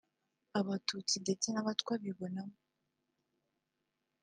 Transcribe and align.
abatutsi 0.59 1.15
ndetse 1.23 1.47
n’abatwa 1.51 1.93
bibonamo 2.03 2.57